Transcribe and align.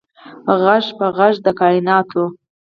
غیږ 0.63 0.85
په 0.97 1.05
غیږ 1.17 1.35
د 1.45 1.47
کائیناتو 1.59 2.23